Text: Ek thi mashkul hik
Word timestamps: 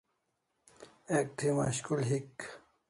Ek 1.17 1.27
thi 1.37 1.49
mashkul 1.57 2.01
hik 2.09 2.37